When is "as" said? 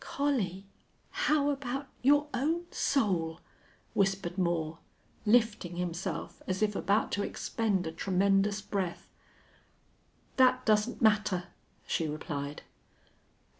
6.47-6.63